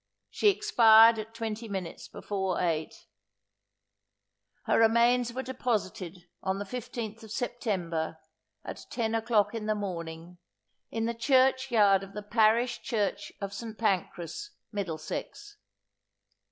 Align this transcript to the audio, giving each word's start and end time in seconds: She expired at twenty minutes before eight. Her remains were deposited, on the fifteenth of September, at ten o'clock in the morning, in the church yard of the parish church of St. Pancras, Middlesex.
She 0.31 0.49
expired 0.49 1.19
at 1.19 1.35
twenty 1.35 1.67
minutes 1.67 2.07
before 2.07 2.59
eight. 2.59 3.05
Her 4.63 4.79
remains 4.79 5.31
were 5.31 5.43
deposited, 5.43 6.27
on 6.41 6.57
the 6.57 6.65
fifteenth 6.65 7.21
of 7.23 7.29
September, 7.31 8.17
at 8.65 8.83
ten 8.89 9.13
o'clock 9.13 9.53
in 9.53 9.67
the 9.67 9.75
morning, 9.75 10.39
in 10.89 11.05
the 11.05 11.13
church 11.13 11.69
yard 11.69 12.01
of 12.01 12.13
the 12.15 12.23
parish 12.23 12.81
church 12.81 13.31
of 13.39 13.53
St. 13.53 13.77
Pancras, 13.77 14.49
Middlesex. 14.71 15.57